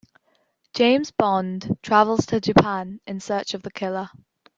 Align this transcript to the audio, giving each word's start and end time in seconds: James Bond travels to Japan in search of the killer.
James 0.73 1.11
Bond 1.11 1.77
travels 1.83 2.25
to 2.25 2.41
Japan 2.41 2.99
in 3.05 3.19
search 3.19 3.53
of 3.53 3.61
the 3.61 3.69
killer. 3.69 4.09